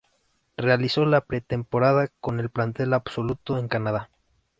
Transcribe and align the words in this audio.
Realizó 0.57 1.05
la 1.05 1.21
pretemporada 1.21 2.07
con 2.21 2.39
el 2.39 2.49
plantel 2.49 2.91
absoluto, 2.95 3.59
en 3.59 3.67
Canadá. 3.67 4.09